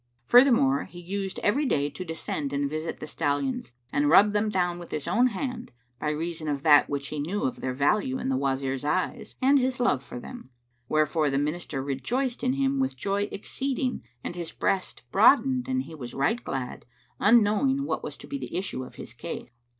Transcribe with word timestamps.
Furthermore, 0.25 0.85
he 0.85 0.99
used 0.99 1.37
every 1.43 1.63
day 1.67 1.87
to 1.87 2.03
descend 2.03 2.51
and 2.53 2.67
visit 2.67 2.99
the 2.99 3.05
stallions 3.05 3.71
and 3.93 4.09
rub 4.09 4.33
them 4.33 4.49
down 4.49 4.79
with 4.79 4.89
his 4.89 5.07
own 5.07 5.27
hand, 5.27 5.71
by 5.99 6.09
reason 6.09 6.47
of 6.47 6.63
that 6.63 6.89
which 6.89 7.09
he 7.09 7.19
knew 7.19 7.43
of 7.43 7.61
their 7.61 7.75
value 7.75 8.17
in 8.17 8.27
the 8.27 8.35
Wazir's 8.35 8.83
eyes 8.83 9.35
and 9.43 9.59
his 9.59 9.79
love 9.79 10.03
for 10.03 10.19
them; 10.19 10.49
wherefore 10.89 11.29
the 11.29 11.37
Minister 11.37 11.83
rejoiced 11.83 12.43
in 12.43 12.53
him 12.53 12.79
with 12.79 12.95
joy 12.97 13.29
exceeding 13.31 14.01
and 14.23 14.35
his 14.35 14.51
breast 14.51 15.03
broadened 15.11 15.67
and 15.67 15.83
he 15.83 15.93
was 15.93 16.15
right 16.15 16.43
glad, 16.43 16.87
unknowing 17.19 17.83
what 17.85 18.03
was 18.03 18.17
to 18.17 18.27
be 18.27 18.39
the 18.39 18.57
issue 18.57 18.83
of 18.83 18.95
his 18.95 19.13
case. 19.13 19.51